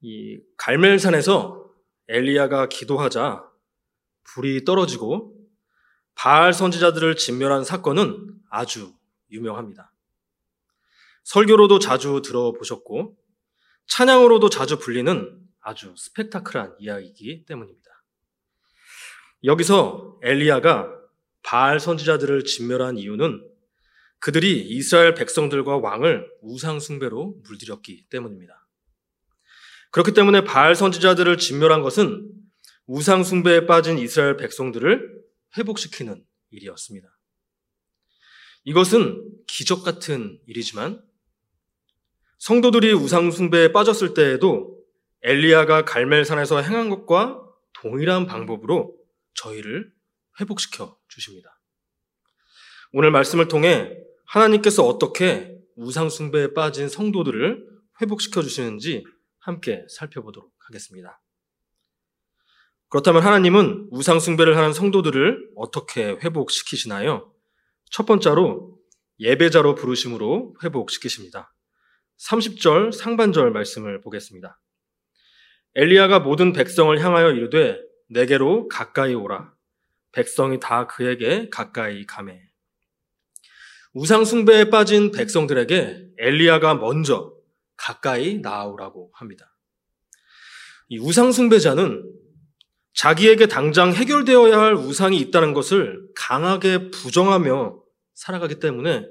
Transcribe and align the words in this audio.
이 0.00 0.40
갈멜산에서 0.56 1.68
엘리야가 2.08 2.68
기도하자 2.68 3.44
불이 4.24 4.64
떨어지고 4.64 5.34
바알 6.14 6.52
선지자들을 6.52 7.16
진멸한 7.16 7.64
사건은 7.64 8.34
아주 8.50 8.92
유명합니다. 9.30 9.92
설교로도 11.24 11.78
자주 11.78 12.22
들어보셨고 12.24 13.16
찬양으로도 13.86 14.50
자주 14.50 14.78
불리는 14.78 15.38
아주 15.60 15.94
스펙타클한 15.96 16.76
이야기이기 16.78 17.44
때문입니다. 17.44 17.88
여기서 19.44 20.18
엘리야가 20.22 20.94
바알 21.42 21.80
선지자들을 21.80 22.44
진멸한 22.44 22.98
이유는 22.98 23.46
그들이 24.20 24.60
이스라엘 24.68 25.14
백성들과 25.14 25.78
왕을 25.78 26.28
우상 26.42 26.80
숭배로 26.80 27.36
물들였기 27.44 28.06
때문입니다. 28.08 28.57
그렇기 29.90 30.12
때문에 30.12 30.44
바알 30.44 30.74
선지자들을 30.74 31.38
진멸한 31.38 31.82
것은 31.82 32.30
우상 32.86 33.24
숭배에 33.24 33.66
빠진 33.66 33.98
이스라엘 33.98 34.36
백성들을 34.36 35.22
회복시키는 35.56 36.24
일이었습니다. 36.50 37.08
이것은 38.64 39.24
기적 39.46 39.82
같은 39.82 40.38
일이지만 40.46 41.02
성도들이 42.38 42.92
우상 42.92 43.30
숭배에 43.30 43.72
빠졌을 43.72 44.14
때에도 44.14 44.78
엘리야가 45.22 45.84
갈멜산에서 45.84 46.62
행한 46.62 46.90
것과 46.90 47.42
동일한 47.72 48.26
방법으로 48.26 48.96
저희를 49.34 49.90
회복시켜 50.40 50.96
주십니다. 51.08 51.60
오늘 52.92 53.10
말씀을 53.10 53.48
통해 53.48 53.96
하나님께서 54.26 54.86
어떻게 54.86 55.56
우상숭배에 55.76 56.54
빠진 56.54 56.88
성도들을 56.88 57.66
회복시켜 58.00 58.42
주시는지 58.42 59.04
함께 59.48 59.86
살펴보도록 59.88 60.52
하겠습니다. 60.58 61.22
그렇다면 62.90 63.22
하나님은 63.22 63.88
우상숭배를 63.90 64.56
하는 64.56 64.72
성도들을 64.74 65.52
어떻게 65.56 66.10
회복시키시나요? 66.22 67.32
첫 67.90 68.04
번째로 68.04 68.78
예배자로 69.18 69.74
부르심으로 69.74 70.54
회복시키십니다. 70.62 71.54
30절 72.18 72.92
상반절 72.92 73.50
말씀을 73.50 74.00
보겠습니다. 74.02 74.60
엘리야가 75.74 76.20
모든 76.20 76.52
백성을 76.52 76.98
향하여 77.02 77.30
이르되 77.32 77.80
내게로 78.10 78.68
가까이 78.68 79.14
오라. 79.14 79.52
백성이 80.12 80.60
다 80.60 80.86
그에게 80.86 81.48
가까이 81.50 82.04
가매. 82.04 82.40
우상 83.94 84.24
숭배에 84.24 84.70
빠진 84.70 85.10
백성들에게 85.10 86.10
엘리야가 86.18 86.74
먼저 86.74 87.37
가까이 87.78 88.38
나아오라고 88.38 89.10
합니다. 89.14 89.56
이 90.88 90.98
우상 90.98 91.32
숭배자는 91.32 92.04
자기에게 92.92 93.46
당장 93.46 93.92
해결되어야 93.94 94.58
할 94.58 94.74
우상이 94.74 95.18
있다는 95.18 95.54
것을 95.54 96.08
강하게 96.14 96.90
부정하며 96.90 97.80
살아가기 98.14 98.58
때문에 98.58 99.06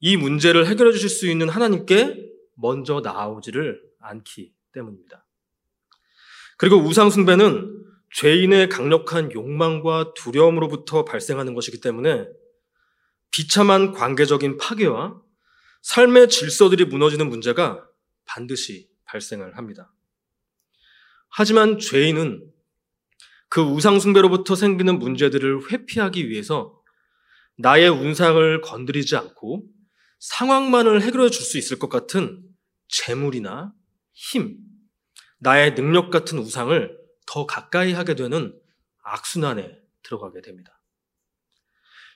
이 0.00 0.16
문제를 0.16 0.66
해결해 0.66 0.92
주실 0.92 1.08
수 1.08 1.28
있는 1.28 1.48
하나님께 1.48 2.16
먼저 2.54 3.00
나아오지를 3.00 3.80
않기 4.00 4.52
때문입니다. 4.72 5.26
그리고 6.56 6.76
우상숭배는 6.76 7.84
죄인의 8.14 8.68
강력한 8.68 9.32
욕망과 9.32 10.14
두려움으로부터 10.14 11.04
발생하는 11.04 11.54
것이기 11.54 11.80
때문에 11.80 12.28
비참한 13.30 13.92
관계적인 13.92 14.56
파괴와 14.56 15.20
삶의 15.82 16.28
질서들이 16.28 16.84
무너지는 16.84 17.28
문제가 17.28 17.87
반드시 18.28 18.88
발생을 19.06 19.56
합니다. 19.56 19.92
하지만 21.30 21.78
죄인은 21.78 22.52
그 23.48 23.62
우상숭배로부터 23.62 24.54
생기는 24.54 24.98
문제들을 24.98 25.72
회피하기 25.72 26.28
위해서 26.28 26.80
나의 27.56 27.88
운상을 27.88 28.60
건드리지 28.60 29.16
않고 29.16 29.64
상황만을 30.20 31.02
해결해 31.02 31.30
줄 31.30 31.44
수 31.44 31.58
있을 31.58 31.78
것 31.78 31.88
같은 31.88 32.42
재물이나 32.88 33.72
힘, 34.12 34.58
나의 35.38 35.74
능력 35.74 36.10
같은 36.10 36.38
우상을 36.38 36.96
더 37.26 37.46
가까이 37.46 37.92
하게 37.92 38.14
되는 38.14 38.58
악순환에 39.02 39.78
들어가게 40.02 40.40
됩니다. 40.40 40.80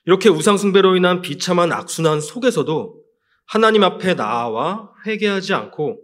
이렇게 0.05 0.29
우상숭배로 0.29 0.97
인한 0.97 1.23
비참한 1.23 1.73
악순환 1.73 2.21
속에서도 2.21 3.03
하나님 3.47 3.85
앞에 3.85 4.15
나아와 4.15 4.93
회개하지 5.07 5.55
않고 5.55 6.01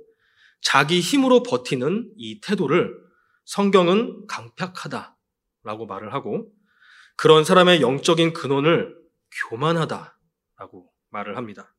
자기 0.61 1.01
힘으로 1.01 1.43
버티는 1.43 2.13
이 2.17 2.41
태도를 2.41 2.95
성경은 3.45 4.27
강팍하다라고 4.27 5.87
말을 5.87 6.13
하고 6.13 6.53
그런 7.17 7.45
사람의 7.45 7.81
영적인 7.81 8.33
근원을 8.33 8.97
교만하다라고 9.51 10.93
말을 11.11 11.37
합니다. 11.37 11.75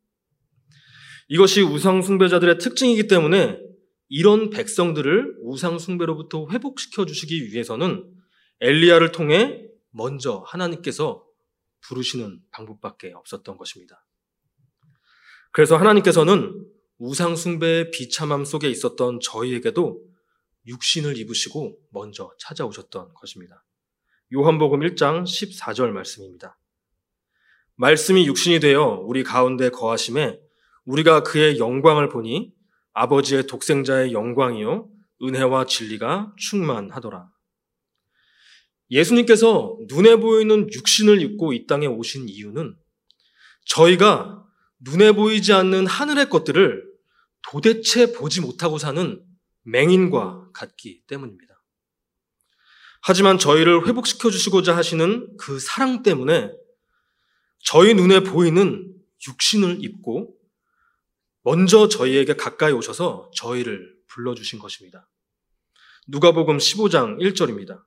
이것이 1.27 1.61
우상숭배자들의 1.61 2.57
특징이기 2.57 3.07
때문에 3.07 3.59
이런 4.09 4.49
백성들을 4.49 5.37
우상숭배로부터 5.43 6.47
회복시켜 6.49 7.05
주시기 7.05 7.51
위해서는 7.51 8.11
엘리야를 8.59 9.11
통해 9.11 9.63
먼저 9.91 10.43
하나님께서 10.47 11.23
부르시는 11.81 12.41
방법밖에 12.51 13.13
없었던 13.13 13.57
것입니다. 13.57 14.05
그래서 15.51 15.77
하나님께서는 15.77 16.65
우상 16.99 17.37
숭배의 17.37 17.91
비참함 17.91 18.43
속에 18.43 18.69
있었던 18.69 19.21
저희에게도 19.21 20.01
육신을 20.67 21.17
입으시고 21.17 21.77
먼저 21.91 22.29
찾아오셨던 22.39 23.13
것입니다. 23.13 23.63
요한복음 24.33 24.81
1장 24.81 25.23
14절 25.23 25.91
말씀입니다. 25.91 26.59
말씀이 27.75 28.27
육신이 28.27 28.59
되어 28.59 29.01
우리 29.05 29.23
가운데 29.23 29.69
거하심에 29.69 30.41
우리가 30.83 31.23
그의 31.23 31.57
영광을 31.57 32.09
보니 32.09 32.51
아버지의 32.91 33.47
독생자의 33.47 34.11
영광이요 34.11 34.89
은혜와 35.23 35.67
진리가 35.67 36.33
충만하더라. 36.37 37.29
예수님께서 38.91 39.77
눈에 39.87 40.17
보이는 40.17 40.67
육신을 40.69 41.21
입고 41.21 41.53
이 41.53 41.65
땅에 41.65 41.87
오신 41.87 42.27
이유는 42.27 42.75
저희가 43.65 44.45
눈에 44.79 45.13
보이지 45.13 45.53
않는 45.53 45.87
하늘의 45.87 46.29
것들을 46.29 46.88
도대체 47.41 48.13
보지 48.13 48.41
못하고 48.41 48.77
사는 48.77 49.23
맹인과 49.63 50.51
같기 50.53 51.03
때문입니다. 51.07 51.61
하지만 53.01 53.37
저희를 53.37 53.87
회복시켜 53.87 54.29
주시고자 54.29 54.75
하시는 54.75 55.35
그 55.37 55.59
사랑 55.59 56.03
때문에 56.03 56.51
저희 57.59 57.93
눈에 57.93 58.21
보이는 58.21 58.93
육신을 59.27 59.83
입고 59.83 60.35
먼저 61.43 61.87
저희에게 61.87 62.33
가까이 62.33 62.71
오셔서 62.71 63.31
저희를 63.35 63.95
불러주신 64.07 64.59
것입니다. 64.59 65.09
누가복음 66.07 66.57
15장 66.57 67.19
1절입니다. 67.19 67.83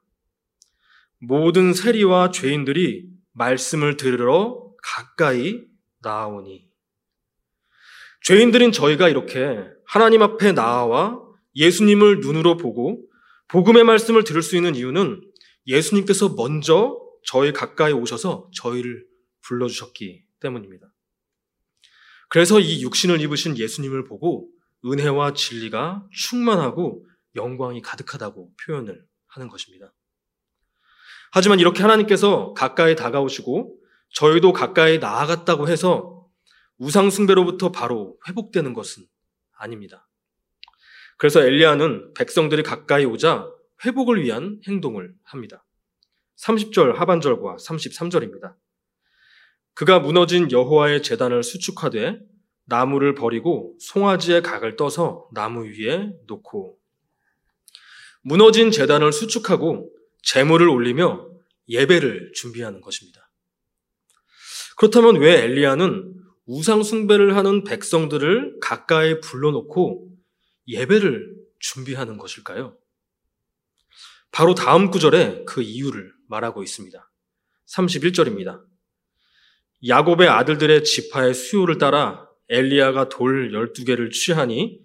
모든 1.18 1.72
세리와 1.74 2.30
죄인들이 2.30 3.08
말씀을 3.32 3.96
들으러 3.96 4.72
가까이 4.82 5.60
나아오니 6.00 6.71
죄인들인 8.24 8.72
저희가 8.72 9.08
이렇게 9.08 9.64
하나님 9.86 10.22
앞에 10.22 10.52
나아와 10.52 11.20
예수님을 11.56 12.20
눈으로 12.20 12.56
보고 12.56 13.02
복음의 13.48 13.84
말씀을 13.84 14.24
들을 14.24 14.42
수 14.42 14.56
있는 14.56 14.74
이유는 14.74 15.20
예수님께서 15.66 16.30
먼저 16.30 16.98
저희 17.24 17.52
가까이 17.52 17.92
오셔서 17.92 18.50
저희를 18.54 19.04
불러주셨기 19.42 20.24
때문입니다. 20.40 20.86
그래서 22.28 22.60
이 22.60 22.82
육신을 22.82 23.20
입으신 23.20 23.58
예수님을 23.58 24.04
보고 24.04 24.48
은혜와 24.84 25.34
진리가 25.34 26.06
충만하고 26.12 27.06
영광이 27.36 27.82
가득하다고 27.82 28.52
표현을 28.64 29.04
하는 29.26 29.48
것입니다. 29.48 29.92
하지만 31.32 31.60
이렇게 31.60 31.82
하나님께서 31.82 32.52
가까이 32.54 32.96
다가오시고 32.96 33.76
저희도 34.14 34.52
가까이 34.52 34.98
나아갔다고 34.98 35.68
해서 35.68 36.21
우상숭배로부터 36.82 37.70
바로 37.70 38.18
회복되는 38.28 38.74
것은 38.74 39.04
아닙니다. 39.52 40.08
그래서 41.16 41.40
엘리야는 41.40 42.14
백성들이 42.14 42.64
가까이 42.64 43.04
오자 43.04 43.46
회복을 43.84 44.22
위한 44.22 44.60
행동을 44.66 45.14
합니다. 45.22 45.64
30절 46.38 46.94
하반절과 46.94 47.56
33절입니다. 47.56 48.56
그가 49.74 50.00
무너진 50.00 50.50
여호와의 50.50 51.04
재단을 51.04 51.44
수축하되 51.44 52.18
나무를 52.64 53.14
버리고 53.14 53.76
송아지의 53.80 54.42
각을 54.42 54.76
떠서 54.76 55.28
나무 55.32 55.64
위에 55.66 56.12
놓고 56.26 56.78
무너진 58.22 58.70
재단을 58.72 59.12
수축하고 59.12 59.90
재물을 60.22 60.68
올리며 60.68 61.28
예배를 61.68 62.32
준비하는 62.34 62.80
것입니다. 62.80 63.30
그렇다면 64.76 65.16
왜 65.16 65.44
엘리야는 65.44 66.21
우상 66.54 66.82
숭배를 66.82 67.34
하는 67.34 67.64
백성들을 67.64 68.58
가까이 68.60 69.20
불러놓고 69.20 70.10
예배를 70.68 71.34
준비하는 71.60 72.18
것일까요? 72.18 72.76
바로 74.30 74.54
다음 74.54 74.90
구절에 74.90 75.44
그 75.46 75.62
이유를 75.62 76.12
말하고 76.28 76.62
있습니다. 76.62 77.10
31절입니다. 77.74 78.62
야곱의 79.88 80.28
아들들의 80.28 80.84
지파의 80.84 81.32
수요를 81.32 81.78
따라 81.78 82.28
엘리야가 82.50 83.08
돌 83.08 83.50
12개를 83.52 84.12
취하니 84.12 84.78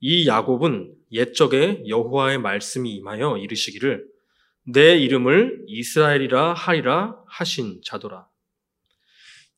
이 0.00 0.26
야곱은 0.26 0.94
옛적에 1.12 1.84
여호와의 1.88 2.38
말씀이 2.38 2.90
임하여 2.90 3.36
이르시기를 3.36 4.06
내 4.64 4.96
이름을 4.96 5.64
이스라엘이라 5.66 6.54
하리라 6.54 7.18
하신 7.26 7.82
자도라. 7.84 8.31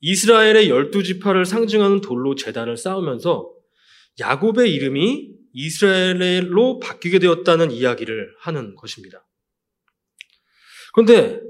이스라엘의 0.07 0.69
열두 0.69 1.03
지파를 1.03 1.47
상징하는 1.47 2.03
돌로 2.03 2.35
재단을 2.35 2.77
쌓으면서 2.77 3.51
야곱의 4.21 4.71
이름이 4.75 5.35
이스라엘로 5.55 6.79
바뀌게 6.81 7.19
되었다는 7.21 7.71
이야기를 7.71 8.35
하는 8.39 8.75
것입니다. 8.75 9.27
그런데 10.93 11.41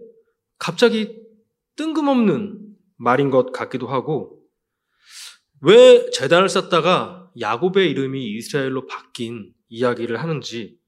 갑자기 0.57 1.21
뜬금없는 1.75 2.77
말인 2.97 3.31
것 3.31 3.51
같기도 3.51 3.89
하고 3.89 4.41
왜 5.61 6.09
재단을 6.11 6.49
쌓다가 6.49 7.33
야곱의 7.41 7.91
이름이 7.91 8.25
이스라엘로 8.37 8.87
바뀐 8.87 9.53
이야기를 9.69 10.23
하는지 10.23 10.79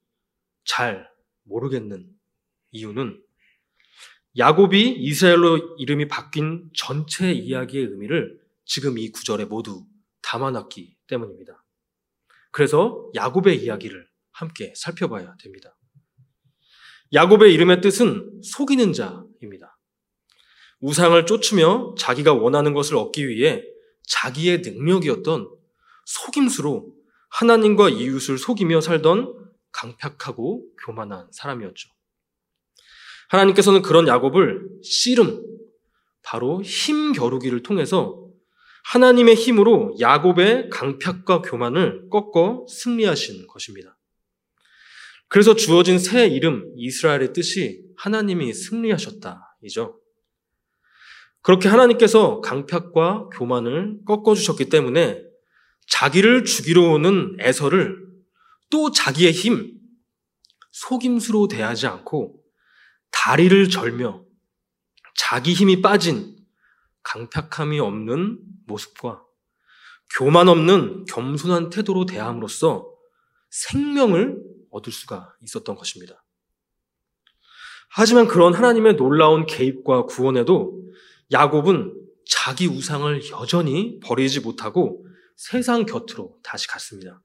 잘 0.64 1.10
모르겠는 1.42 2.06
이유는 2.70 3.20
야곱이 4.38 4.96
이스라엘로 4.98 5.76
이름이 5.78 6.08
바뀐 6.08 6.68
전체 6.74 7.32
이야기의 7.32 7.86
의미를 7.86 8.38
지금 8.66 8.98
이 8.98 9.10
구절에 9.10 9.46
모두 9.46 9.86
담아놨기 10.22 10.96
때문입니다. 11.06 11.64
그래서 12.50 13.10
야곱의 13.14 13.62
이야기를 13.62 14.06
함께 14.32 14.74
살펴봐야 14.76 15.34
됩니다. 15.42 15.76
야곱의 17.14 17.54
이름의 17.54 17.80
뜻은 17.80 18.42
속이는 18.42 18.92
자입니다. 18.92 19.78
우상을 20.80 21.24
쫓으며 21.24 21.94
자기가 21.98 22.34
원하는 22.34 22.74
것을 22.74 22.96
얻기 22.96 23.28
위해 23.28 23.62
자기의 24.02 24.60
능력이었던 24.60 25.48
속임수로 26.04 26.94
하나님과 27.30 27.88
이웃을 27.88 28.36
속이며 28.36 28.82
살던 28.82 29.32
강팍하고 29.72 30.66
교만한 30.84 31.28
사람이었죠. 31.32 31.95
하나님께서는 33.28 33.82
그런 33.82 34.06
야곱을 34.08 34.68
씨름, 34.82 35.42
바로 36.22 36.62
힘 36.62 37.12
겨루기를 37.12 37.62
통해서 37.62 38.26
하나님의 38.84 39.34
힘으로 39.34 39.94
야곱의 40.00 40.70
강팍과 40.70 41.42
교만을 41.42 42.08
꺾어 42.08 42.66
승리하신 42.68 43.46
것입니다. 43.46 43.96
그래서 45.28 45.56
주어진 45.56 45.98
새 45.98 46.26
이름 46.28 46.72
이스라엘의 46.76 47.32
뜻이 47.32 47.82
하나님이 47.96 48.52
승리하셨다이죠. 48.52 50.00
그렇게 51.42 51.68
하나님께서 51.68 52.40
강팍과 52.40 53.30
교만을 53.32 54.00
꺾어 54.04 54.34
주셨기 54.34 54.68
때문에 54.68 55.22
자기를 55.88 56.44
죽이러 56.44 56.82
오는 56.92 57.36
에서를 57.38 58.04
또 58.70 58.90
자기의 58.90 59.32
힘, 59.32 59.72
속임수로 60.72 61.48
대하지 61.48 61.86
않고 61.86 62.40
다리를 63.10 63.68
절며 63.68 64.24
자기 65.14 65.52
힘이 65.52 65.82
빠진 65.82 66.36
강팍함이 67.02 67.80
없는 67.80 68.38
모습과 68.66 69.22
교만 70.16 70.48
없는 70.48 71.04
겸손한 71.06 71.70
태도로 71.70 72.06
대함으로써 72.06 72.88
생명을 73.50 74.38
얻을 74.70 74.92
수가 74.92 75.34
있었던 75.42 75.76
것입니다. 75.76 76.24
하지만 77.88 78.26
그런 78.26 78.54
하나님의 78.54 78.96
놀라운 78.96 79.46
개입과 79.46 80.04
구원에도 80.04 80.82
야곱은 81.32 81.94
자기 82.28 82.66
우상을 82.66 83.30
여전히 83.30 84.00
버리지 84.00 84.40
못하고 84.40 85.06
세상 85.36 85.86
곁으로 85.86 86.38
다시 86.42 86.66
갔습니다. 86.68 87.22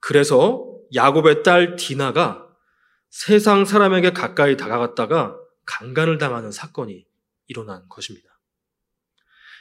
그래서 0.00 0.66
야곱의 0.94 1.42
딸 1.42 1.76
디나가 1.76 2.41
세상 3.12 3.66
사람에게 3.66 4.14
가까이 4.14 4.56
다가갔다가 4.56 5.36
강간을 5.66 6.16
당하는 6.16 6.50
사건이 6.50 7.04
일어난 7.46 7.86
것입니다. 7.90 8.26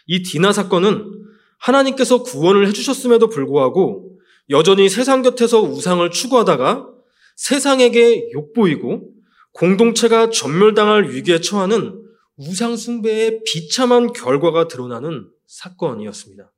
이 0.07 0.23
디나 0.23 0.53
사건은 0.53 1.27
하나님께서 1.59 2.23
구원을 2.23 2.65
해주셨음에도 2.67 3.27
불구하고 3.27 4.17
여전히 4.49 4.87
세상 4.87 5.21
곁에서 5.21 5.61
우상을 5.61 6.09
추구하다가 6.09 6.87
세상에게 7.35 8.31
욕보이고 8.31 9.11
공동체가 9.51 10.29
전멸당할 10.29 11.09
위기에 11.09 11.41
처하는 11.41 12.01
우상숭배의 12.37 13.43
비참한 13.45 14.13
결과가 14.13 14.69
드러나는 14.69 15.29
사건이었습니다. 15.47 16.53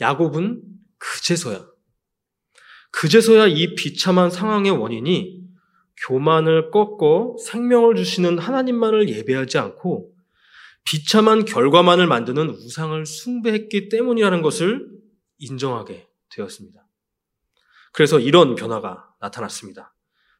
야곱은 0.00 0.62
그제서야, 0.98 1.66
그제서야 3.00 3.46
이 3.48 3.74
비참한 3.74 4.30
상황의 4.30 4.70
원인이 4.70 5.42
교만을 6.06 6.70
꺾어 6.70 7.36
생명을 7.44 7.96
주시는 7.96 8.38
하나님만을 8.38 9.08
예배하지 9.08 9.58
않고 9.58 10.12
비참한 10.84 11.44
결과만을 11.44 12.06
만드는 12.06 12.50
우상을 12.50 13.04
숭배했기 13.06 13.88
때문이라는 13.88 14.42
것을 14.42 14.86
인정하게 15.38 16.08
되었습니다. 16.30 16.86
그래서 17.92 18.20
이런 18.20 18.54
변화가 18.54 19.08
나타났습니다. 19.20 19.94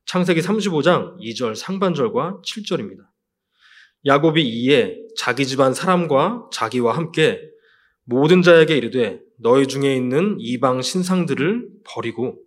창세기 0.06 0.40
35장 0.40 1.18
2절 1.18 1.54
상반절과 1.54 2.42
7절입니다. 2.44 3.06
야곱이 4.06 4.42
이에 4.42 4.98
자기 5.16 5.46
집안 5.46 5.72
사람과 5.72 6.48
자기와 6.52 6.96
함께 6.96 7.40
모든 8.04 8.42
자에게 8.42 8.76
이르되 8.76 9.20
너희 9.44 9.66
중에 9.66 9.94
있는 9.94 10.36
이방 10.40 10.80
신상들을 10.80 11.68
버리고 11.84 12.40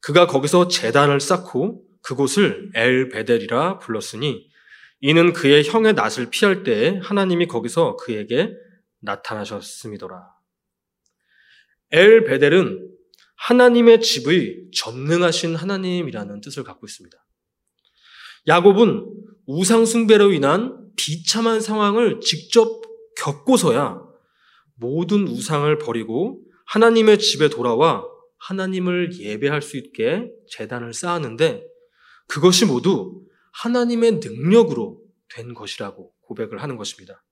그가 0.00 0.28
거기서 0.28 0.68
재단을 0.68 1.18
쌓고 1.18 1.82
그곳을 2.02 2.70
엘 2.74 3.08
베델이라 3.08 3.80
불렀으니 3.80 4.48
이는 5.00 5.32
그의 5.32 5.64
형의 5.64 5.94
낯을 5.94 6.30
피할 6.30 6.62
때에 6.62 7.00
하나님이 7.02 7.48
거기서 7.48 7.96
그에게 7.96 8.52
나타나셨음이더라. 9.00 10.22
엘 11.90 12.22
베델은 12.22 12.88
하나님의 13.34 14.00
집의 14.00 14.68
전능하신 14.72 15.56
하나님이라는 15.56 16.40
뜻을 16.42 16.62
갖고 16.62 16.86
있습니다. 16.86 17.18
야곱은 18.46 19.04
우상숭배로 19.46 20.32
인한 20.32 20.92
비참한 20.96 21.60
상황을 21.60 22.20
직접 22.20 22.82
겪고서야 23.16 24.09
모든 24.80 25.28
우상을 25.28 25.76
버리고 25.78 26.42
하나님의 26.66 27.18
집에 27.18 27.48
돌아와 27.48 28.04
하나님을 28.38 29.18
예배할 29.18 29.60
수 29.60 29.76
있게 29.76 30.30
재단을 30.48 30.94
쌓았는데 30.94 31.62
그것이 32.26 32.64
모두 32.64 33.22
하나님의 33.52 34.20
능력으로 34.22 35.00
된 35.28 35.52
것이라고 35.52 36.12
고백을 36.22 36.62
하는 36.62 36.76
것입니다. 36.76 37.22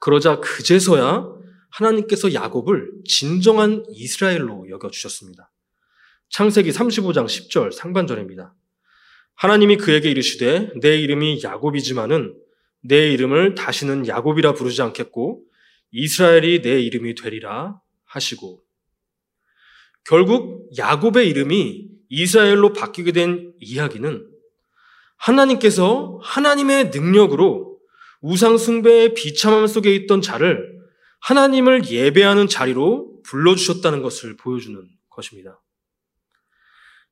그러자 0.00 0.40
그제서야 0.40 1.26
하나님께서 1.70 2.34
야곱을 2.34 2.90
진정한 3.06 3.84
이스라엘로 3.90 4.68
여겨주셨습니다. 4.70 5.50
창세기 6.30 6.70
35장 6.70 7.26
10절 7.26 7.72
상반절입니다. 7.72 8.54
하나님이 9.36 9.76
그에게 9.76 10.10
이르시되 10.10 10.72
내 10.80 10.98
이름이 10.98 11.42
야곱이지만은 11.42 12.34
내 12.82 13.10
이름을 13.12 13.54
다시는 13.54 14.06
야곱이라 14.06 14.54
부르지 14.54 14.82
않겠고 14.82 15.42
이스라엘이 15.96 16.62
내 16.62 16.80
이름이 16.80 17.14
되리라 17.14 17.80
하시고 18.04 18.60
결국 20.04 20.68
야곱의 20.76 21.28
이름이 21.28 21.88
이스라엘로 22.08 22.72
바뀌게 22.72 23.12
된 23.12 23.52
이야기는 23.60 24.28
하나님께서 25.16 26.18
하나님의 26.20 26.90
능력으로 26.90 27.78
우상숭배의 28.22 29.14
비참함 29.14 29.68
속에 29.68 29.94
있던 29.94 30.20
자를 30.20 30.80
하나님을 31.20 31.88
예배하는 31.88 32.48
자리로 32.48 33.22
불러주셨다는 33.22 34.02
것을 34.02 34.36
보여주는 34.36 34.76
것입니다. 35.08 35.62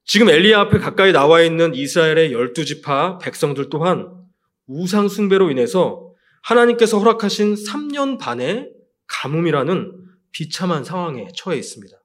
지금 0.04 0.28
엘리야 0.28 0.58
앞에 0.58 0.78
가까이 0.78 1.12
나와 1.12 1.42
있는 1.42 1.74
이스라엘의 1.74 2.32
열두 2.32 2.64
지파 2.64 3.18
백성들 3.18 3.70
또한 3.70 4.10
우상숭배로 4.66 5.50
인해서 5.52 6.12
하나님께서 6.42 6.98
허락하신 6.98 7.54
3년 7.54 8.18
반의 8.18 8.71
가뭄이라는 9.12 9.92
비참한 10.32 10.84
상황에 10.84 11.28
처해 11.36 11.58
있습니다. 11.58 11.96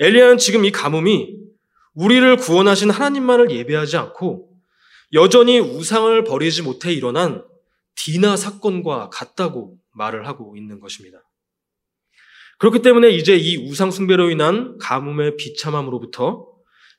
엘리야는 0.00 0.38
지금 0.38 0.64
이 0.64 0.70
가뭄이 0.70 1.36
우리를 1.94 2.36
구원하신 2.36 2.90
하나님만을 2.90 3.50
예배하지 3.50 3.96
않고 3.96 4.48
여전히 5.12 5.58
우상을 5.58 6.24
버리지 6.24 6.62
못해 6.62 6.92
일어난 6.92 7.44
디나 7.94 8.36
사건과 8.36 9.10
같다고 9.10 9.76
말을 9.92 10.26
하고 10.26 10.56
있는 10.56 10.80
것입니다. 10.80 11.18
그렇기 12.58 12.82
때문에 12.82 13.10
이제 13.10 13.36
이 13.36 13.56
우상 13.68 13.90
숭배로 13.90 14.30
인한 14.30 14.78
가뭄의 14.78 15.36
비참함으로부터 15.36 16.48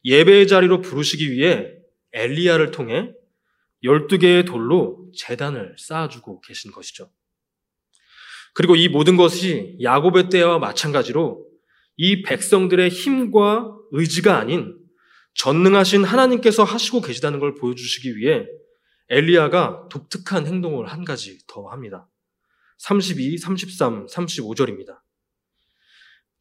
예배의 0.06 0.48
자리로 0.48 0.82
부르시기 0.82 1.32
위해 1.32 1.72
엘리야를 2.14 2.72
통해 2.72 3.12
12개의 3.84 4.46
돌로 4.46 5.10
재단을 5.16 5.76
쌓아주고 5.78 6.42
계신 6.42 6.72
것이죠. 6.72 7.10
그리고 8.54 8.76
이 8.76 8.90
모든 8.90 9.18
것이 9.18 9.78
야곱의 9.82 10.30
때와 10.30 10.60
마찬가지로 10.60 11.46
이 11.98 12.22
백성들의 12.24 12.90
힘과 12.90 13.76
의지가 13.92 14.38
아닌 14.38 14.78
전능하신 15.36 16.04
하나님께서 16.04 16.64
하시고 16.64 17.02
계시다는 17.02 17.40
걸 17.40 17.56
보여주시기 17.56 18.18
위해 18.18 18.46
엘리야가 19.10 19.88
독특한 19.90 20.46
행동을 20.46 20.88
한 20.88 21.04
가지 21.04 21.40
더 21.48 21.68
합니다. 21.68 22.08
32, 22.78 23.38
33, 23.38 24.06
35절입니다. 24.08 25.00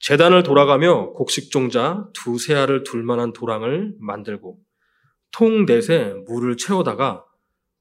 재단을 0.00 0.42
돌아가며 0.42 1.12
곡식종자 1.12 2.06
두세 2.14 2.54
알을 2.54 2.84
둘 2.84 3.02
만한 3.02 3.32
도랑을 3.32 3.94
만들고 3.98 4.58
통 5.32 5.66
넷에 5.66 6.14
물을 6.26 6.56
채워다가 6.56 7.24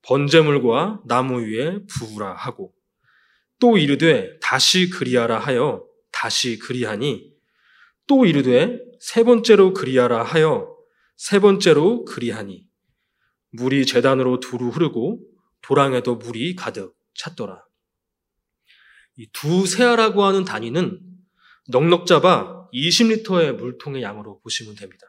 번제물과 0.01 1.01
나무 1.05 1.41
위에 1.41 1.79
부으라 1.87 2.33
하고 2.33 2.73
또 3.59 3.77
이르되 3.77 4.37
다시 4.41 4.89
그리하라 4.89 5.39
하여 5.39 5.85
다시 6.11 6.59
그리하니 6.59 7.31
또 8.07 8.25
이르되 8.25 8.79
세 8.99 9.23
번째로 9.23 9.73
그리하라 9.73 10.23
하여 10.23 10.75
세 11.15 11.39
번째로 11.39 12.05
그리하니 12.05 12.65
물이 13.51 13.85
재단으로 13.85 14.39
두루 14.39 14.69
흐르고 14.69 15.19
도랑에도 15.61 16.15
물이 16.15 16.55
가득 16.55 16.95
찼더라. 17.15 17.63
이 19.17 19.27
두 19.33 19.65
세아라고 19.65 20.23
하는 20.23 20.45
단위는 20.45 20.99
넉넉 21.69 22.05
잡아 22.05 22.67
20리터의 22.71 23.55
물통의 23.55 24.03
양으로 24.03 24.39
보시면 24.41 24.75
됩니다. 24.75 25.07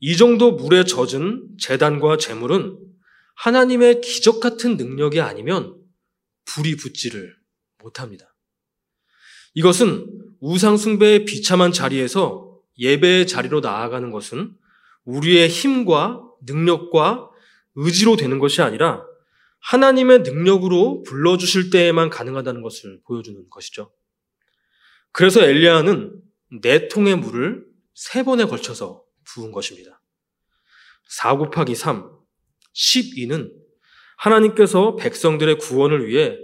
이 0.00 0.16
정도 0.16 0.52
물에 0.52 0.84
젖은 0.84 1.56
재단과 1.58 2.18
재물은 2.18 2.78
하나님의 3.36 4.02
기적 4.02 4.40
같은 4.40 4.76
능력이 4.76 5.20
아니면 5.20 5.76
불이 6.44 6.76
붙지를 6.76 7.36
못합니다. 7.82 8.34
이것은 9.54 10.06
우상숭배의 10.40 11.24
비참한 11.24 11.72
자리에서 11.72 12.60
예배의 12.78 13.26
자리로 13.26 13.60
나아가는 13.60 14.10
것은 14.10 14.54
우리의 15.04 15.48
힘과 15.48 16.22
능력과 16.42 17.30
의지로 17.76 18.16
되는 18.16 18.38
것이 18.38 18.62
아니라 18.62 19.04
하나님의 19.60 20.20
능력으로 20.20 21.02
불러주실 21.04 21.70
때에만 21.70 22.10
가능하다는 22.10 22.62
것을 22.62 23.00
보여주는 23.06 23.48
것이죠. 23.48 23.92
그래서 25.12 25.42
엘리야는 25.42 26.20
네 26.62 26.88
통의 26.88 27.16
물을 27.16 27.64
세 27.94 28.22
번에 28.22 28.44
걸쳐서 28.44 29.04
부은 29.24 29.52
것입니다. 29.52 30.02
4 31.08 31.36
곱하기 31.36 31.74
3, 31.74 32.10
12는 32.74 33.52
하나님께서 34.16 34.96
백성들의 34.96 35.58
구원을 35.58 36.06
위해 36.06 36.38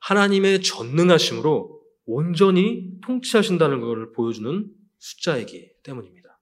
하나님의 0.00 0.62
전능하심으로 0.62 1.80
온전히 2.04 2.90
통치하신다는 3.02 3.80
것을 3.80 4.12
보여주는 4.12 4.68
숫자이기 4.98 5.72
때문입니다. 5.82 6.40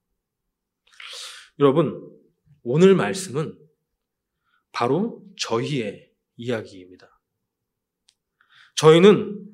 여러분, 1.59 2.09
오늘 2.63 2.95
말씀은 2.95 3.57
바로 4.71 5.23
저희의 5.37 6.09
이야기입니다. 6.37 7.19
저희는 8.75 9.45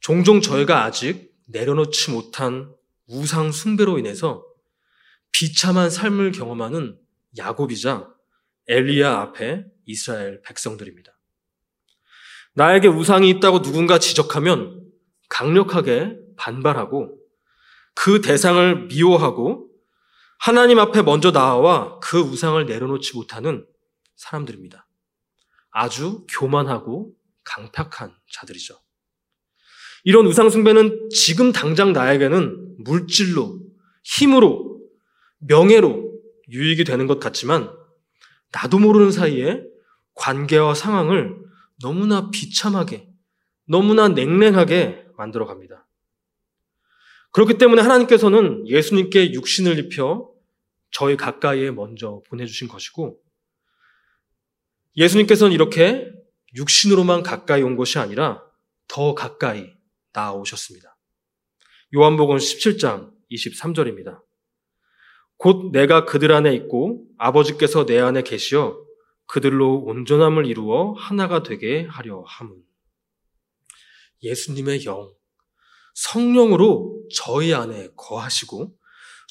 종종 0.00 0.40
저희가 0.40 0.84
아직 0.84 1.32
내려놓지 1.46 2.10
못한 2.10 2.74
우상 3.06 3.52
숭배로 3.52 3.98
인해서 3.98 4.44
비참한 5.30 5.90
삶을 5.90 6.32
경험하는 6.32 6.98
야곱이자 7.36 8.12
엘리야 8.68 9.12
앞에 9.18 9.64
이스라엘 9.86 10.40
백성들입니다. 10.42 11.12
나에게 12.54 12.88
우상이 12.88 13.28
있다고 13.30 13.62
누군가 13.62 13.98
지적하면 13.98 14.86
강력하게 15.28 16.16
반발하고 16.36 17.18
그 17.94 18.20
대상을 18.20 18.86
미워하고 18.86 19.70
하나님 20.38 20.78
앞에 20.78 21.02
먼저 21.02 21.30
나와 21.30 21.98
그 22.00 22.18
우상을 22.20 22.64
내려놓지 22.66 23.14
못하는 23.14 23.66
사람들입니다. 24.16 24.86
아주 25.70 26.26
교만하고 26.28 27.14
강팍한 27.44 28.14
자들이죠. 28.32 28.78
이런 30.04 30.26
우상숭배는 30.26 31.10
지금 31.10 31.52
당장 31.52 31.92
나에게는 31.92 32.76
물질로, 32.84 33.60
힘으로, 34.02 34.80
명예로 35.38 36.12
유익이 36.50 36.84
되는 36.84 37.06
것 37.06 37.20
같지만 37.20 37.72
나도 38.52 38.78
모르는 38.78 39.12
사이에 39.12 39.62
관계와 40.14 40.74
상황을 40.74 41.36
너무나 41.80 42.30
비참하게, 42.30 43.08
너무나 43.66 44.08
냉랭하게 44.08 45.06
만들어 45.16 45.46
갑니다. 45.46 45.86
그렇기 47.32 47.58
때문에 47.58 47.80
하나님께서는 47.82 48.68
예수님께 48.68 49.32
육신을 49.32 49.78
입혀 49.78 50.30
저희 50.90 51.16
가까이에 51.16 51.70
먼저 51.70 52.22
보내주신 52.28 52.68
것이고, 52.68 53.18
예수님께서는 54.96 55.52
이렇게 55.52 56.12
육신으로만 56.54 57.22
가까이 57.22 57.62
온 57.62 57.76
것이 57.76 57.98
아니라 57.98 58.42
더 58.88 59.14
가까이 59.14 59.72
나아오셨습니다. 60.12 60.96
요한복음 61.94 62.36
17장 62.36 63.10
23절입니다. 63.30 64.20
곧 65.38 65.72
내가 65.72 66.04
그들 66.04 66.32
안에 66.32 66.54
있고 66.54 67.06
아버지께서 67.18 67.86
내 67.86 67.98
안에 67.98 68.22
계시어 68.22 68.81
그들로 69.32 69.82
온전함을 69.84 70.44
이루어 70.44 70.92
하나가 70.92 71.42
되게 71.42 71.86
하려 71.86 72.22
함은. 72.26 72.54
예수님의 74.22 74.84
영, 74.84 75.10
성령으로 75.94 77.02
저희 77.14 77.54
안에 77.54 77.88
거하시고 77.96 78.76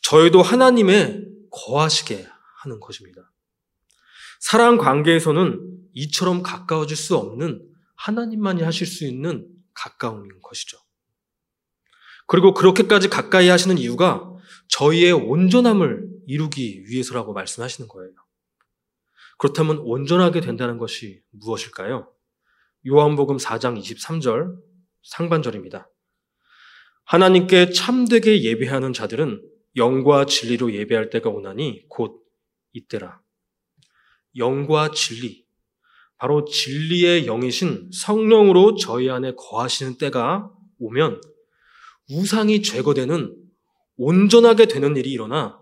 저희도 0.01 0.41
하나님의 0.41 1.27
거하시게 1.51 2.27
하는 2.63 2.79
것입니다. 2.79 3.31
사랑 4.39 4.79
관계에서는 4.79 5.60
이처럼 5.93 6.41
가까워질 6.41 6.98
수 6.98 7.15
없는 7.15 7.63
하나님만이 7.96 8.63
하실 8.63 8.88
수 8.88 9.05
있는 9.05 9.48
가까움인 9.75 10.41
것이죠. 10.41 10.79
그리고 12.25 12.55
그렇게까지 12.55 13.08
가까이 13.08 13.50
하시는 13.50 13.77
이유가 13.77 14.27
저희의 14.67 15.12
온전함을 15.12 16.08
이루기 16.25 16.86
위해서라고 16.88 17.34
말씀하시는 17.34 17.88
거예요. 17.88 18.15
그렇다면 19.41 19.79
온전하게 19.79 20.39
된다는 20.39 20.77
것이 20.77 21.24
무엇일까요? 21.31 22.07
요한복음 22.86 23.38
4장 23.38 23.75
23절 23.81 24.55
상반절입니다. 25.01 25.89
하나님께 27.05 27.71
참되게 27.71 28.43
예배하는 28.43 28.93
자들은 28.93 29.41
영과 29.77 30.25
진리로 30.25 30.71
예배할 30.71 31.10
때가 31.10 31.31
오나니 31.31 31.88
곧 31.89 32.24
이때라. 32.74 33.19
영과 34.38 34.91
진리, 34.91 35.43
바로 36.17 36.45
진리의 36.45 37.25
영이신 37.25 37.89
성령으로 37.91 38.75
저희 38.75 39.10
안에 39.10 39.33
거하시는 39.36 39.98
때가 39.98 40.51
오면 40.77 41.19
우상이 42.12 42.62
제거되는 42.62 43.36
온전하게 43.98 44.67
되는 44.67 44.95
일이 44.95 45.12
일어나 45.12 45.60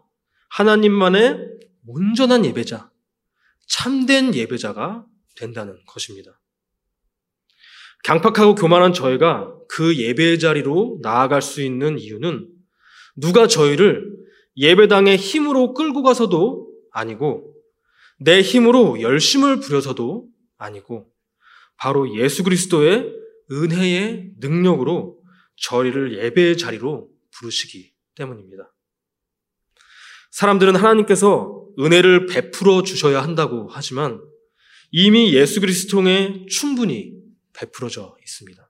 하나님만의 0.49 1.47
온전한 1.87 2.43
예배자, 2.43 2.91
참된 3.69 4.35
예배자가 4.35 5.05
된다는 5.37 5.77
것입니다. 5.85 6.39
강팍하고 8.03 8.55
교만한 8.55 8.93
저희가 8.93 9.53
그 9.69 9.97
예배의 9.97 10.39
자리로 10.39 10.99
나아갈 11.01 11.41
수 11.41 11.61
있는 11.61 11.99
이유는 11.99 12.49
누가 13.15 13.47
저희를 13.47 14.09
예배당의 14.57 15.17
힘으로 15.17 15.73
끌고 15.73 16.03
가서도 16.03 16.69
아니고 16.91 17.55
내 18.19 18.41
힘으로 18.41 19.01
열심을 19.01 19.59
부려서도 19.59 20.27
아니고 20.57 21.09
바로 21.77 22.17
예수 22.17 22.43
그리스도의 22.43 23.13
은혜의 23.51 24.31
능력으로 24.39 25.19
저희를 25.55 26.17
예배의 26.17 26.57
자리로 26.57 27.09
부르시기 27.31 27.93
때문입니다. 28.15 28.73
사람들은 30.31 30.75
하나님께서 30.75 31.67
은혜를 31.79 32.25
베풀어 32.27 32.83
주셔야 32.83 33.21
한다고 33.21 33.67
하지만 33.69 34.21
이미 34.91 35.33
예수 35.33 35.61
그리스도에 35.61 36.45
충분히 36.47 37.13
베풀어져 37.53 38.17
있습니다. 38.21 38.69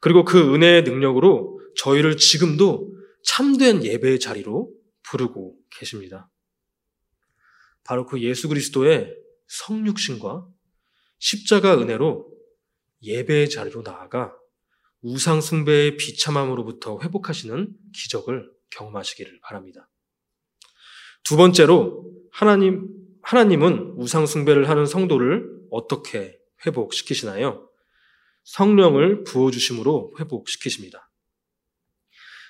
그리고 0.00 0.24
그 0.24 0.54
은혜의 0.54 0.82
능력으로 0.84 1.60
저희를 1.76 2.16
지금도 2.16 2.90
참된 3.22 3.84
예배의 3.84 4.18
자리로 4.18 4.70
부르고 5.02 5.56
계십니다. 5.78 6.30
바로 7.84 8.06
그 8.06 8.20
예수 8.20 8.48
그리스도의 8.48 9.14
성육신과 9.48 10.46
십자가 11.18 11.78
은혜로 11.78 12.30
예배의 13.02 13.50
자리로 13.50 13.82
나아가 13.82 14.34
우상숭배의 15.02 15.96
비참함으로부터 15.96 16.98
회복하시는 17.02 17.74
기적을 17.94 18.50
경험하시기를 18.70 19.40
바랍니다. 19.42 19.88
두 21.30 21.36
번째로 21.36 22.12
하나님, 22.32 22.88
하나님은 23.22 23.94
우상 23.98 24.26
숭배를 24.26 24.68
하는 24.68 24.84
성도를 24.84 25.48
어떻게 25.70 26.36
회복시키시나요? 26.66 27.70
성령을 28.42 29.22
부어 29.22 29.52
주심으로 29.52 30.14
회복시키십니다. 30.18 31.08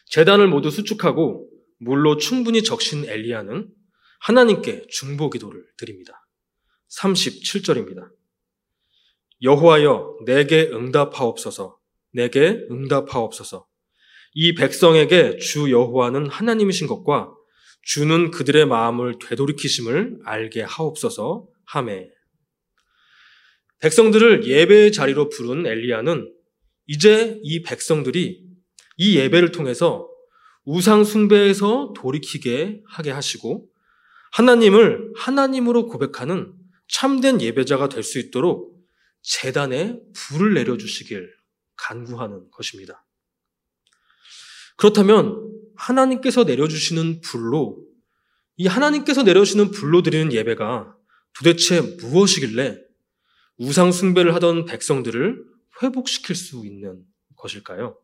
재단을 0.07 0.49
모두 0.49 0.71
수축하고 0.71 1.47
물로 1.79 2.17
충분히 2.17 2.63
적신 2.63 3.05
엘리야는 3.07 3.69
하나님께 4.21 4.87
중보 4.89 5.29
기도를 5.29 5.63
드립니다. 5.77 6.27
37절입니다. 6.89 8.11
여호와여 9.43 10.21
내게 10.25 10.71
응답하옵소서 10.73 11.79
내게 12.15 12.67
응답하옵소서 12.71 13.67
이 14.33 14.55
백성에게 14.55 15.37
주 15.37 15.71
여호와는 15.71 16.31
하나님이신 16.31 16.87
것과 16.87 17.35
주는 17.83 18.31
그들의 18.31 18.67
마음을 18.67 19.19
되돌이키심을 19.19 20.21
알게 20.25 20.63
하옵소서 20.63 21.47
하매 21.67 22.09
백성들을 23.81 24.47
예배의 24.47 24.93
자리로 24.93 25.29
부른 25.31 25.67
엘리야는 25.67 26.33
이제 26.87 27.39
이 27.43 27.63
백성들이 27.63 28.45
이 28.99 29.17
예배를 29.17 29.53
통해서 29.53 30.09
우상 30.65 31.05
숭배에서 31.05 31.95
돌이키게 31.97 32.83
하게 32.87 33.11
하시고 33.11 33.67
하나님을 34.33 35.13
하나님으로 35.17 35.87
고백하는 35.87 36.53
참된 36.89 37.41
예배자가 37.41 37.89
될 37.89 38.03
수 38.03 38.19
있도록 38.19 38.71
재단에 39.23 39.99
불을 40.15 40.55
내려 40.55 40.77
주시길 40.77 41.31
간구하는 41.77 42.51
것입니다. 42.51 43.07
그렇다면 44.77 45.60
하나님께서 45.81 46.45
내려주시는 46.45 47.23
불로 47.23 47.83
이 48.57 48.67
하나님께서 48.67 49.23
내려주시는 49.23 49.71
불로 49.71 50.03
드리는 50.03 50.33
예배가 50.33 50.95
도대체 51.33 51.81
무엇이길래 51.81 52.79
우상 53.57 53.91
숭배를 53.91 54.35
하던 54.35 54.67
백성들을 54.67 55.43
회복시킬 55.83 56.37
수 56.37 56.67
있는 56.67 57.05
것일까요? 57.37 57.99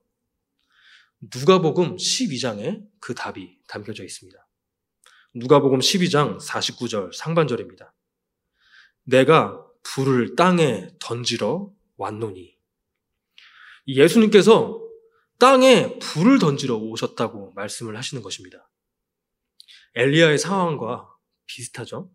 누가복음 1.35 1.97
12장에 1.97 2.87
그 3.01 3.15
답이 3.15 3.59
담겨져 3.69 4.05
있습니다. 4.05 4.39
누가복음 5.35 5.81
12장 5.81 6.41
49절 6.41 7.13
상반절입니다. 7.15 7.95
내가 9.05 9.63
불을 9.83 10.37
땅에 10.37 10.89
던지러 10.99 11.71
왔노니. 11.97 12.57
예수님께서 13.87 14.86
땅에 15.39 15.99
불을 15.99 16.39
던지러 16.39 16.77
오셨다고 16.77 17.53
말씀을 17.55 17.97
하시는 17.97 18.23
것입니다. 18.23 18.69
엘리야의 19.95 20.39
상황과 20.39 21.09
비슷하죠? 21.47 22.11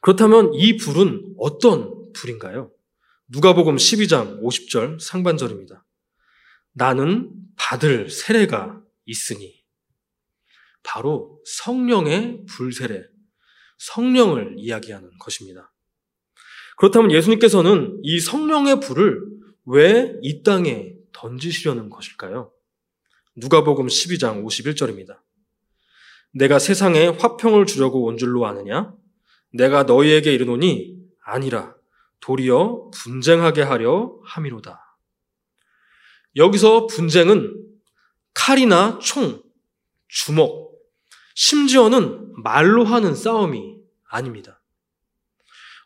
그렇다면 0.00 0.54
이 0.54 0.76
불은 0.76 1.34
어떤 1.38 2.12
불인가요? 2.12 2.70
누가복음 3.28 3.76
12장 3.76 4.40
50절 4.42 5.00
상반절입니다. 5.00 5.84
나는 6.72 7.30
받을 7.56 8.08
세례가 8.08 8.82
있으니 9.04 9.62
바로 10.82 11.42
성령의 11.44 12.46
불세례, 12.46 13.04
성령을 13.78 14.54
이야기하는 14.56 15.10
것입니다. 15.18 15.72
그렇다면 16.78 17.10
예수님께서는 17.12 17.98
이 18.02 18.20
성령의 18.20 18.80
불을 18.80 19.20
왜 19.66 20.18
이 20.22 20.42
땅에 20.42 20.97
던지시려는 21.12 21.90
것일까요? 21.90 22.52
누가복음 23.36 23.86
12장 23.86 24.44
51절입니다. 24.44 25.18
내가 26.32 26.58
세상에 26.58 27.08
화평을 27.08 27.66
주려고 27.66 28.04
온 28.04 28.18
줄로 28.18 28.46
아느냐? 28.46 28.92
내가 29.52 29.84
너희에게 29.84 30.34
이르노니 30.34 30.96
아니라 31.24 31.74
도리어 32.20 32.90
분쟁하게 32.94 33.62
하려 33.62 34.18
함이로다. 34.24 34.96
여기서 36.36 36.86
분쟁은 36.86 37.64
칼이나 38.34 38.98
총, 39.00 39.42
주먹, 40.08 40.72
심지어는 41.34 42.42
말로 42.42 42.84
하는 42.84 43.14
싸움이 43.14 43.78
아닙니다. 44.08 44.60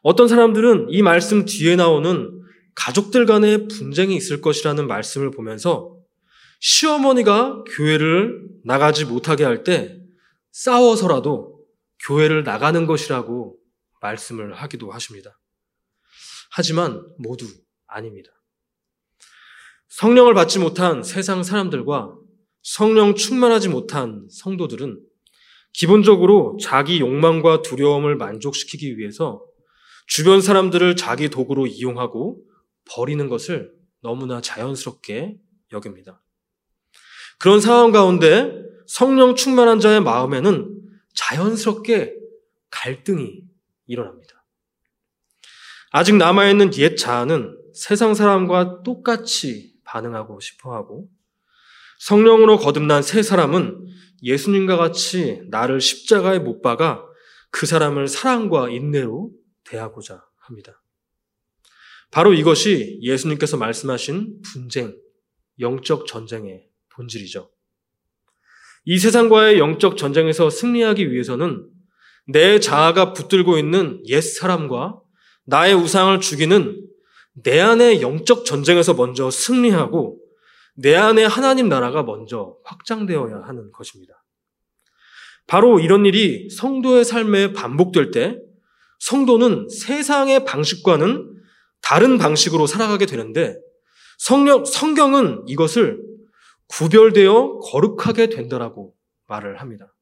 어떤 0.02 0.28
사람들은 0.28 0.88
이 0.90 1.02
말씀 1.02 1.44
뒤에 1.44 1.76
나오는 1.76 2.41
가족들 2.74 3.26
간의 3.26 3.68
분쟁이 3.68 4.16
있을 4.16 4.40
것이라는 4.40 4.86
말씀을 4.86 5.30
보면서 5.30 5.96
시어머니가 6.60 7.64
교회를 7.64 8.48
나가지 8.64 9.04
못하게 9.04 9.44
할 9.44 9.64
때 9.64 9.98
싸워서라도 10.52 11.60
교회를 12.04 12.44
나가는 12.44 12.86
것이라고 12.86 13.56
말씀을 14.00 14.54
하기도 14.54 14.90
하십니다. 14.90 15.38
하지만 16.50 17.06
모두 17.18 17.46
아닙니다. 17.86 18.30
성령을 19.88 20.34
받지 20.34 20.58
못한 20.58 21.02
세상 21.02 21.42
사람들과 21.42 22.14
성령 22.62 23.14
충만하지 23.14 23.68
못한 23.68 24.26
성도들은 24.30 25.00
기본적으로 25.72 26.58
자기 26.60 27.00
욕망과 27.00 27.62
두려움을 27.62 28.16
만족시키기 28.16 28.98
위해서 28.98 29.42
주변 30.06 30.40
사람들을 30.40 30.96
자기 30.96 31.28
도구로 31.28 31.66
이용하고 31.66 32.42
버리는 32.84 33.28
것을 33.28 33.72
너무나 34.00 34.40
자연스럽게 34.40 35.38
여깁니다. 35.72 36.22
그런 37.38 37.60
상황 37.60 37.92
가운데 37.92 38.52
성령 38.86 39.34
충만한 39.34 39.80
자의 39.80 40.00
마음에는 40.00 40.80
자연스럽게 41.14 42.14
갈등이 42.70 43.42
일어납니다. 43.86 44.44
아직 45.90 46.16
남아있는 46.16 46.74
옛 46.76 46.96
자아는 46.96 47.58
세상 47.74 48.14
사람과 48.14 48.82
똑같이 48.82 49.74
반응하고 49.84 50.40
싶어 50.40 50.74
하고 50.74 51.08
성령으로 52.00 52.58
거듭난 52.58 53.02
새 53.02 53.22
사람은 53.22 53.86
예수님과 54.22 54.76
같이 54.76 55.42
나를 55.50 55.80
십자가에 55.80 56.38
못 56.38 56.62
박아 56.62 57.04
그 57.50 57.66
사람을 57.66 58.08
사랑과 58.08 58.70
인내로 58.70 59.30
대하고자 59.64 60.24
합니다. 60.38 60.81
바로 62.12 62.34
이것이 62.34 62.98
예수님께서 63.00 63.56
말씀하신 63.56 64.42
분쟁, 64.42 64.94
영적 65.58 66.06
전쟁의 66.06 66.68
본질이죠. 66.90 67.50
이 68.84 68.98
세상과의 68.98 69.58
영적 69.58 69.96
전쟁에서 69.96 70.50
승리하기 70.50 71.10
위해서는 71.10 71.66
내 72.28 72.60
자아가 72.60 73.14
붙들고 73.14 73.56
있는 73.56 74.02
옛 74.06 74.20
사람과 74.20 75.00
나의 75.46 75.74
우상을 75.74 76.20
죽이는 76.20 76.86
내 77.42 77.58
안의 77.60 78.02
영적 78.02 78.44
전쟁에서 78.44 78.92
먼저 78.92 79.30
승리하고 79.30 80.20
내 80.74 80.94
안에 80.94 81.24
하나님 81.24 81.70
나라가 81.70 82.02
먼저 82.02 82.56
확장되어야 82.64 83.42
하는 83.46 83.72
것입니다. 83.72 84.22
바로 85.46 85.80
이런 85.80 86.04
일이 86.04 86.50
성도의 86.50 87.06
삶에 87.06 87.54
반복될 87.54 88.10
때 88.10 88.38
성도는 88.98 89.68
세상의 89.70 90.44
방식과는 90.44 91.31
다른 91.82 92.18
방식으로 92.18 92.66
살아가게 92.66 93.06
되는데 93.06 93.56
성령, 94.18 94.64
성경은 94.64 95.44
이것을 95.46 96.00
구별되어 96.68 97.58
거룩하게 97.58 98.28
된다라고 98.28 98.94
말을 99.26 99.60
합니다. 99.60 99.92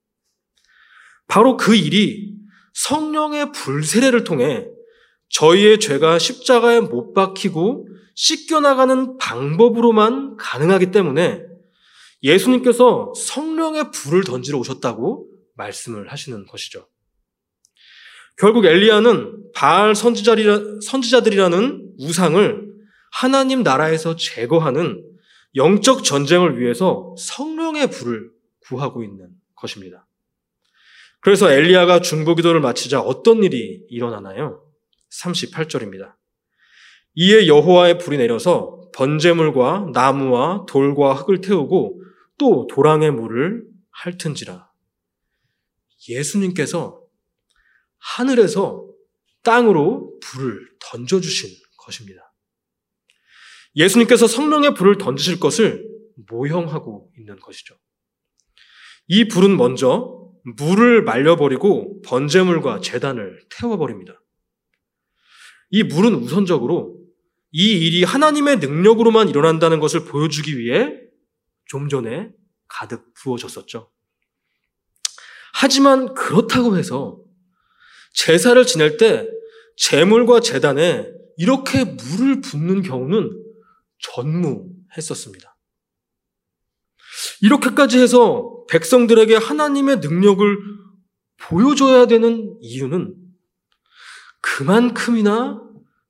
바로 1.27 1.57
그 1.57 1.75
일이 1.75 2.35
성령의 2.75 3.53
불세례를 3.53 4.25
통해 4.25 4.67
저희의 5.31 5.81
죄가 5.81 6.19
십자가에 6.19 6.81
못 6.81 7.15
박히고 7.15 7.89
씻겨나가는 8.15 9.17
방법으로만 9.17 10.37
가능하기 10.37 10.91
때문에 10.91 11.43
예수님께서 12.23 13.13
성령의 13.17 13.91
불을 13.93 14.25
던지러 14.25 14.59
오셨다고 14.59 15.29
말씀을 15.55 16.13
하시는 16.13 16.47
것이죠. 16.47 16.87
결국 18.41 18.65
엘리야는 18.65 19.53
바알 19.55 19.95
선지자들이라는 19.95 21.93
우상을 21.99 22.71
하나님 23.13 23.63
나라에서 23.63 24.17
제거하는 24.17 25.05
영적 25.57 26.05
전쟁을 26.05 26.59
위해서 26.59 27.15
성령의 27.19 27.91
불을 27.91 28.31
구하고 28.61 29.05
있는 29.05 29.29
것입니다. 29.55 30.07
그래서 31.21 31.53
엘리야가 31.53 32.01
중보 32.01 32.35
기도를 32.35 32.63
마치자 32.63 33.01
어떤 33.03 33.45
일이 33.45 33.85
일어나나요? 33.91 34.65
38절입니다. 35.13 36.15
이에 37.17 37.47
여호와의 37.47 37.99
불이 37.99 38.17
내려서 38.17 38.81
번제물과 38.95 39.91
나무와 39.93 40.65
돌과 40.67 41.13
흙을 41.13 41.43
태우고 41.43 42.03
또 42.39 42.67
도랑의 42.69 43.11
물을 43.11 43.65
핥은지라. 43.91 44.67
예수님께서 46.09 47.00
하늘에서 48.01 48.87
땅으로 49.43 50.19
불을 50.21 50.69
던져주신 50.81 51.51
것입니다. 51.79 52.35
예수님께서 53.77 54.27
성령의 54.27 54.75
불을 54.75 54.99
던지실 54.99 55.41
것을 55.41 55.89
모형하고 56.29 57.11
있는 57.17 57.39
것이죠. 57.39 57.77
이 59.07 59.29
불은 59.29 59.57
먼저 59.57 60.21
물을 60.57 61.03
말려버리고 61.03 62.03
번제물과 62.03 62.81
재단을 62.81 63.41
태워버립니다. 63.51 64.21
이 65.71 65.83
물은 65.85 66.15
우선적으로 66.15 66.99
이 67.53 67.87
일이 67.87 68.05
하나님의 68.05 68.59
능력으로만 68.59 69.29
일어난다는 69.29 69.81
것을 69.81 70.05
보여주기 70.05 70.59
위해 70.59 71.01
좀 71.67 71.89
전에 71.89 72.31
가득 72.69 73.13
부어졌었죠. 73.15 73.91
하지만 75.53 76.15
그렇다고 76.15 76.77
해서 76.77 77.21
제사를 78.13 78.65
지낼 78.67 78.97
때 78.97 79.29
제물과 79.77 80.41
재단에 80.41 81.11
이렇게 81.37 81.85
물을 81.85 82.41
붓는 82.41 82.83
경우는 82.83 83.31
전무했었습니다. 83.99 85.57
이렇게까지 87.43 87.99
해서 87.99 88.65
백성들에게 88.69 89.37
하나님의 89.37 89.99
능력을 89.99 90.59
보여줘야 91.39 92.07
되는 92.07 92.57
이유는 92.61 93.15
그만큼이나 94.41 95.61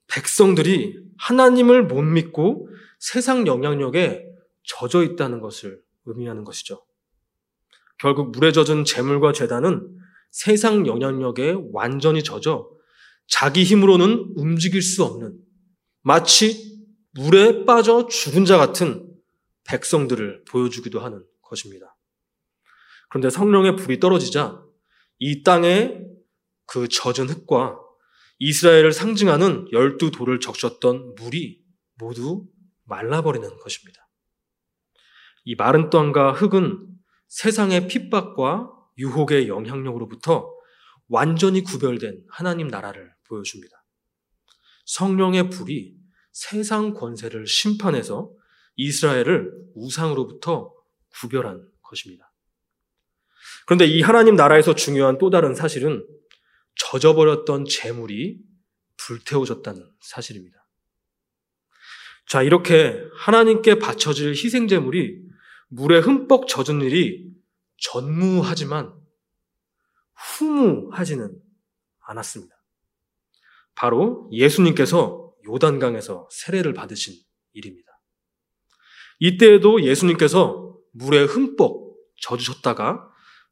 백성들이 0.09 0.99
하나님을 1.19 1.85
못 1.85 2.03
믿고 2.03 2.69
세상 2.99 3.47
영향력에 3.47 4.27
젖어 4.65 5.03
있다는 5.05 5.41
것을 5.41 5.81
의미하는 6.07 6.45
것이죠. 6.45 6.85
결국 7.99 8.31
물에 8.33 8.53
젖은 8.53 8.85
재물과 8.85 9.33
재단은 9.33 9.87
세상 10.31 10.87
영향력에 10.87 11.57
완전히 11.73 12.23
젖어 12.23 12.71
자기 13.27 13.65
힘으로는 13.65 14.35
움직일 14.37 14.83
수 14.83 15.05
없는 15.05 15.39
마치 16.03 16.71
물에 17.13 17.65
빠져 17.65 18.07
죽은 18.07 18.45
자 18.45 18.57
같은 18.57 19.07
백성들을 19.65 20.45
보여주기도 20.49 21.01
하는 21.01 21.25
것입니다. 21.43 21.97
그런데 23.09 23.31
성령의 23.31 23.77
불이 23.77 24.01
떨어지자 24.01 24.63
이 25.19 25.43
땅에 25.43 26.01
그 26.67 26.89
젖은 26.89 27.29
흙과 27.29 27.79
이스라엘을 28.39 28.93
상징하는 28.93 29.67
열두 29.73 30.13
돌을 30.13 30.41
적셨던 30.41 31.15
물이 31.17 31.61
모두 31.97 32.47
말라버리는 32.85 33.59
것입니다. 33.59 34.09
이 35.45 35.55
마른 35.57 35.91
땅과 35.91 36.33
흙은 36.33 36.87
세상의 37.29 37.89
핍박과 37.89 38.80
유혹의 38.99 39.49
영향력으로부터 39.49 40.51
완전히 41.09 41.63
구별된 41.63 42.25
하나님 42.29 42.69
나라를 42.69 43.13
보여줍니다. 43.29 43.85
성령의 44.87 45.51
불이 45.51 45.95
세상 46.33 46.95
권세를 46.95 47.47
심판해서 47.47 48.31
이스라엘을 48.77 49.53
우상으로부터 49.75 50.73
구별한 51.11 51.69
것입니다. 51.83 52.33
그런데 53.67 53.87
이 53.87 54.03
하나님 54.03 54.37
나라에서 54.37 54.75
중요한 54.75 55.19
또 55.19 55.31
다른 55.31 55.55
사실은 55.55 56.07
젖어버렸던 56.77 57.67
재물이 57.67 58.39
불태워졌다는 58.97 59.89
사실입니다. 60.01 60.67
자, 62.27 62.43
이렇게 62.43 63.05
하나님께 63.17 63.79
바쳐질 63.79 64.31
희생재물이 64.31 65.21
물에 65.69 65.99
흠뻑 65.99 66.49
젖은 66.49 66.81
일이 66.83 67.30
전무하지만 67.81 68.95
후무하지는 70.15 71.41
않았습니다. 72.01 72.55
바로 73.75 74.29
예수님께서 74.33 75.33
요단강에서 75.47 76.29
세례를 76.31 76.75
받으신 76.75 77.15
일입니다. 77.53 77.91
이때에도 79.19 79.83
예수님께서 79.83 80.77
물에 80.93 81.25
흠뻑 81.25 81.97
젖으셨다가 82.21 83.09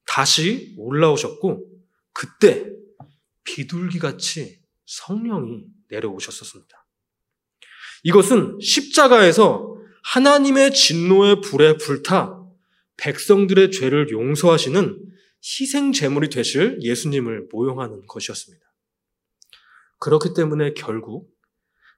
다시 0.06 0.74
올라오셨고 0.78 1.66
그때 2.12 2.70
비둘기 3.44 3.98
같이 3.98 4.60
성령이 4.86 5.66
내려오셨었습니다. 5.88 6.86
이것은 8.02 8.58
십자가에서 8.60 9.76
하나님의 10.04 10.72
진노의 10.72 11.40
불에 11.40 11.76
불타 11.76 12.37
백성들의 12.98 13.70
죄를 13.70 14.10
용서하시는 14.10 14.98
희생 15.42 15.92
제물이 15.92 16.28
되실 16.30 16.78
예수님을 16.82 17.48
모형하는 17.50 18.06
것이었습니다. 18.06 18.64
그렇기 20.00 20.34
때문에 20.34 20.74
결국 20.74 21.30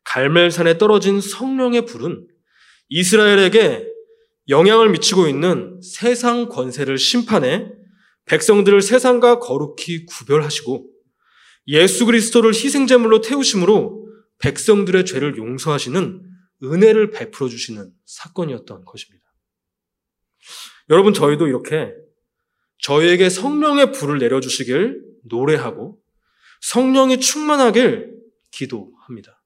갈멜산에 0.05 0.79
떨어진 0.79 1.21
성령의 1.21 1.87
불은 1.87 2.27
이스라엘에게 2.89 3.87
영향을 4.49 4.91
미치고 4.91 5.29
있는 5.29 5.81
세상 5.83 6.49
권세를 6.49 6.99
심판해 6.99 7.71
백성들을 8.25 8.83
세상과 8.83 9.39
거룩히 9.39 10.07
구별하시고 10.07 10.89
예수 11.69 12.07
그리스도를 12.07 12.53
희생 12.53 12.87
제물로 12.87 13.21
태우심으로 13.21 14.09
백성들의 14.39 15.05
죄를 15.05 15.37
용서하시는 15.37 16.23
은혜를 16.63 17.11
베풀어 17.11 17.49
주시는 17.49 17.93
사건이었던 18.07 18.85
것입니다. 18.85 19.25
여러분 20.90 21.14
저희도 21.14 21.46
이렇게 21.46 21.94
저희에게 22.79 23.29
성령의 23.31 23.92
불을 23.92 24.18
내려주시길 24.18 25.03
노래하고 25.24 25.98
성령이 26.61 27.20
충만하길 27.20 28.14
기도합니다. 28.50 29.42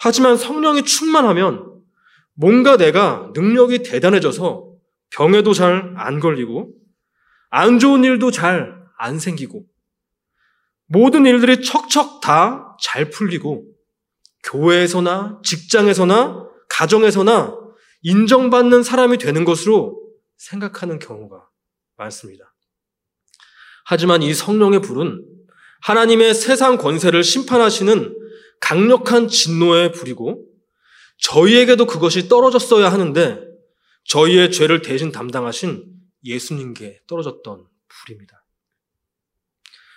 하지만 0.00 0.36
성령이 0.36 0.84
충만하면 0.84 1.82
뭔가 2.34 2.76
내가 2.76 3.30
능력이 3.34 3.82
대단해져서 3.82 4.72
병에도 5.10 5.52
잘 5.52 5.94
안 5.96 6.20
걸리고 6.20 6.72
안 7.50 7.78
좋은 7.78 8.04
일도 8.04 8.30
잘 8.30 8.78
안 9.00 9.18
생기고 9.18 9.64
모든 10.86 11.24
일들이 11.26 11.62
척척 11.62 12.20
다 12.20 12.76
잘 12.80 13.10
풀리고 13.10 13.66
교회에서나 14.44 15.40
직장에서나 15.44 16.48
가정에서나 16.68 17.58
인정받는 18.02 18.82
사람이 18.82 19.18
되는 19.18 19.44
것으로 19.44 20.00
생각하는 20.36 20.98
경우가 20.98 21.48
많습니다. 21.96 22.54
하지만 23.84 24.22
이 24.22 24.34
성령의 24.34 24.80
불은 24.82 25.24
하나님의 25.82 26.34
세상 26.34 26.76
권세를 26.76 27.24
심판하시는 27.24 28.16
강력한 28.60 29.28
진노의 29.28 29.92
불이고 29.92 30.46
저희에게도 31.18 31.86
그것이 31.86 32.28
떨어졌어야 32.28 32.92
하는데 32.92 33.40
저희의 34.04 34.52
죄를 34.52 34.82
대신 34.82 35.12
담당하신 35.12 35.84
예수님께 36.24 37.00
떨어졌던 37.06 37.66
불입니다. 37.88 38.44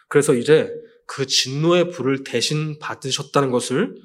그래서 0.08 0.34
이제 0.34 0.72
그 1.06 1.26
진노의 1.26 1.90
불을 1.90 2.24
대신 2.24 2.80
받으셨다는 2.80 3.52
것을 3.52 3.96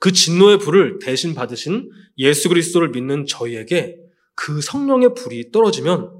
그 0.00 0.12
진노의 0.12 0.58
불을 0.58 0.98
대신 0.98 1.34
받으신 1.34 1.90
예수 2.18 2.48
그리스도를 2.48 2.88
믿는 2.88 3.26
저희에게 3.26 3.98
그 4.34 4.60
성령의 4.60 5.14
불이 5.14 5.52
떨어지면 5.52 6.10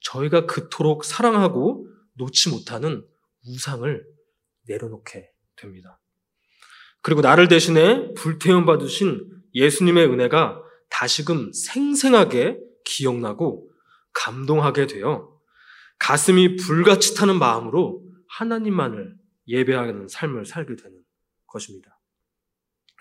저희가 0.00 0.44
그토록 0.46 1.04
사랑하고 1.04 1.88
놓지 2.14 2.50
못하는 2.50 3.04
우상을 3.46 4.04
내려놓게 4.68 5.30
됩니다. 5.56 5.98
그리고 7.00 7.22
나를 7.22 7.48
대신해 7.48 8.12
불태움 8.14 8.66
받으신 8.66 9.26
예수님의 9.54 10.06
은혜가 10.06 10.60
다시금 10.90 11.52
생생하게 11.52 12.58
기억나고 12.84 13.70
감동하게 14.12 14.86
되어 14.86 15.34
가슴이 15.98 16.56
불같이 16.56 17.14
타는 17.14 17.38
마음으로 17.38 18.02
하나님만을 18.28 19.14
예배하는 19.48 20.08
삶을 20.08 20.44
살게 20.44 20.76
되는 20.76 20.98
것입니다. 21.46 21.95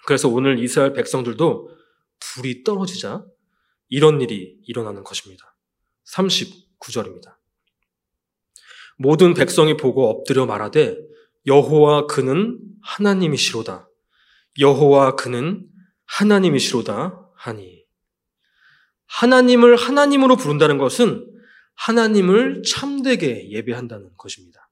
그래서 0.05 0.29
오늘 0.29 0.59
이스라엘 0.59 0.93
백성들도 0.93 1.69
불이 2.19 2.63
떨어지자 2.63 3.25
이런 3.89 4.21
일이 4.21 4.57
일어나는 4.63 5.03
것입니다. 5.03 5.55
39절입니다. 6.07 7.35
모든 8.97 9.33
백성이 9.33 9.75
보고 9.75 10.09
엎드려 10.09 10.45
말하되 10.45 10.97
여호와 11.45 12.07
그는 12.07 12.59
하나님이시로다. 12.81 13.89
여호와 14.59 15.15
그는 15.15 15.67
하나님이시로다 16.05 17.29
하니 17.35 17.83
하나님을 19.07 19.75
하나님으로 19.75 20.35
부른다는 20.35 20.77
것은 20.77 21.27
하나님을 21.75 22.63
참되게 22.63 23.49
예배한다는 23.49 24.11
것입니다. 24.17 24.69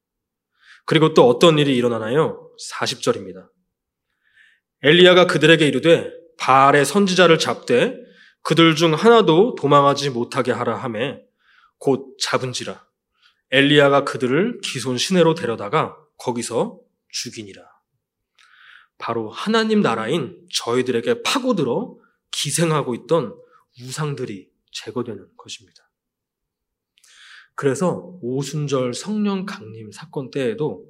그리고 0.85 1.13
또 1.13 1.27
어떤 1.27 1.59
일이 1.59 1.75
일어나나요? 1.75 2.51
40절입니다. 2.71 3.49
엘리야가 4.83 5.27
그들에게 5.27 5.65
이르되 5.65 6.11
바알의 6.37 6.85
선지자를 6.85 7.39
잡되 7.39 7.97
그들 8.41 8.75
중 8.75 8.93
하나도 8.93 9.55
도망하지 9.55 10.09
못하게 10.09 10.51
하라 10.51 10.75
하매 10.77 11.21
곧 11.77 12.17
잡은지라 12.19 12.85
엘리야가 13.51 14.03
그들을 14.03 14.61
기손 14.61 14.97
시내로 14.97 15.35
데려다가 15.35 15.95
거기서 16.17 16.79
죽이니라. 17.09 17.61
바로 18.97 19.29
하나님 19.29 19.81
나라인 19.81 20.43
저희들에게 20.51 21.21
파고들어 21.21 21.95
기생하고 22.31 22.95
있던 22.95 23.35
우상들이 23.79 24.49
제거되는 24.71 25.27
것입니다. 25.37 25.89
그래서 27.53 28.17
오순절 28.21 28.95
성령 28.95 29.45
강림 29.45 29.91
사건 29.91 30.31
때에도 30.31 30.85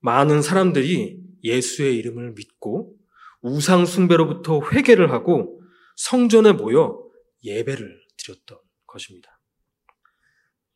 많은 0.00 0.42
사람들이 0.42 1.18
예수의 1.42 1.96
이름을 1.96 2.32
믿고 2.32 2.94
우상 3.42 3.86
숭배로부터 3.86 4.60
회개를 4.70 5.10
하고 5.12 5.60
성전에 5.96 6.52
모여 6.52 7.02
예배를 7.44 8.00
드렸던 8.16 8.58
것입니다. 8.86 9.40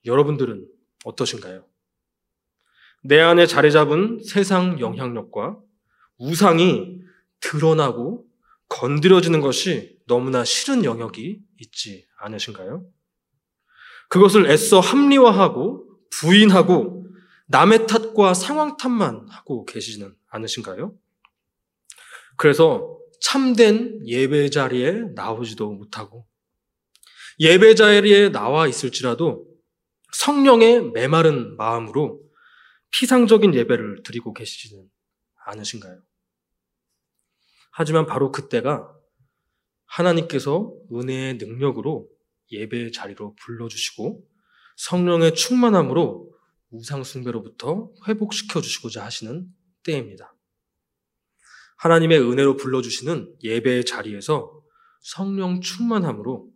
여러분들은 0.04 0.66
어떠신가요? 1.04 1.64
내 3.04 3.20
안에 3.20 3.46
자리 3.46 3.70
잡은 3.70 4.20
세상 4.24 4.80
영향력과 4.80 5.58
우상이 6.18 7.00
드러나고 7.40 8.26
건드려지는 8.68 9.40
것이 9.40 9.98
너무나 10.06 10.44
싫은 10.44 10.84
영역이 10.84 11.40
있지 11.58 12.06
않으신가요? 12.18 12.84
그것을 14.08 14.50
애써 14.50 14.80
합리화하고 14.80 15.88
부인하고 16.10 17.06
남의 17.46 17.86
탓과 17.86 18.34
상황 18.34 18.76
탓만 18.76 19.28
하고 19.28 19.64
계시지는 19.64 20.14
않으신가요? 20.28 20.94
그래서 22.36 22.98
참된 23.20 24.06
예배 24.06 24.50
자리에 24.50 24.92
나오지도 25.14 25.72
못하고 25.72 26.26
예배 27.38 27.74
자리에 27.74 28.30
나와 28.30 28.66
있을지라도 28.66 29.46
성령의 30.12 30.92
메마른 30.92 31.56
마음으로 31.56 32.22
피상적인 32.92 33.54
예배를 33.54 34.02
드리고 34.04 34.32
계시지는 34.32 34.88
않으신가요? 35.44 36.00
하지만 37.72 38.06
바로 38.06 38.32
그때가 38.32 38.90
하나님께서 39.84 40.72
은혜의 40.92 41.34
능력으로 41.34 42.08
예배의 42.50 42.92
자리로 42.92 43.34
불러주시고 43.34 44.24
성령의 44.76 45.34
충만함으로 45.34 46.32
우상숭배로부터 46.70 47.90
회복시켜 48.08 48.60
주시고자 48.60 49.04
하시는 49.04 49.46
때입니다. 49.82 50.35
하나님의 51.76 52.20
은혜로 52.20 52.56
불러주시는 52.56 53.36
예배의 53.42 53.84
자리에서 53.84 54.62
성령 55.00 55.60
충만함으로 55.60 56.50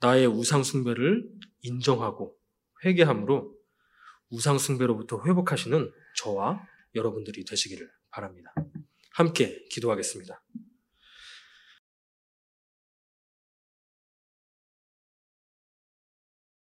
나의 0.00 0.26
우상숭배를 0.26 1.28
인정하고 1.60 2.36
회개함으로 2.84 3.54
우상숭배로부터 4.30 5.22
회복하시는 5.24 5.92
저와 6.16 6.60
여러분들이 6.94 7.44
되시기를 7.44 7.88
바랍니다. 8.10 8.52
함께 9.12 9.64
기도하겠습니다. 9.70 10.42